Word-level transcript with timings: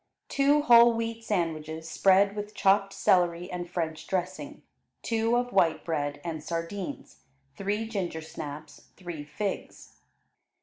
Two 0.29 0.63
whole 0.63 0.93
wheat 0.93 1.23
sandwiches 1.23 1.87
spread 1.87 2.35
with 2.35 2.55
chopped 2.55 2.91
celery 2.91 3.51
and 3.51 3.69
French 3.69 4.07
dressing, 4.07 4.63
two 5.03 5.37
of 5.37 5.53
white 5.53 5.85
bread 5.85 6.19
and 6.23 6.43
sardines; 6.43 7.17
three 7.55 7.87
gingersnaps; 7.87 8.85
three 8.97 9.23
figs. 9.23 9.97